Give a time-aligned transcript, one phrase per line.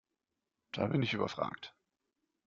[0.71, 1.75] Da bin ich überfragt.